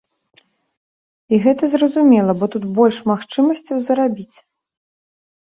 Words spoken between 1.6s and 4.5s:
зразумела, бо тут больш магчымасцяў зарабіць.